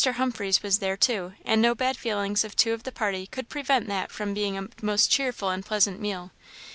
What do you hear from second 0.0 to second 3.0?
Humphreys was there, too; and no bad feelings of two of the